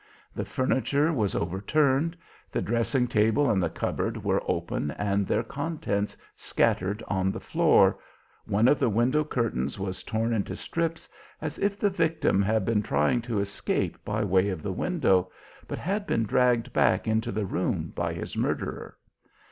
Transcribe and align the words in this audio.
The 0.33 0.45
furniture 0.45 1.13
was 1.13 1.35
overturned, 1.35 2.17
the 2.51 2.59
dressing 2.63 3.05
table 3.07 3.51
and 3.51 3.61
the 3.61 3.69
cupboard 3.69 4.23
were 4.23 4.41
open 4.47 4.89
and 4.97 5.27
their 5.27 5.43
contents 5.43 6.17
scattered 6.35 7.03
on 7.07 7.31
the 7.31 7.39
floor, 7.39 7.99
one 8.45 8.67
of 8.67 8.79
the 8.79 8.89
window 8.89 9.23
curtains 9.23 9.77
was 9.77 10.01
torn 10.01 10.33
into 10.33 10.55
strips, 10.55 11.07
as 11.39 11.59
if 11.59 11.77
the 11.79 11.91
victim 11.91 12.41
had 12.41 12.65
been 12.65 12.81
trying 12.81 13.21
to 13.21 13.39
escape 13.41 14.03
by 14.03 14.23
way 14.23 14.49
of 14.49 14.63
the 14.63 14.73
window, 14.73 15.31
but 15.67 15.77
had 15.77 16.07
been 16.07 16.23
dragged 16.23 16.73
back 16.73 17.07
into 17.07 17.31
the 17.31 17.45
room 17.45 17.93
by 17.95 18.11
his 18.11 18.35
murderer. 18.35 18.97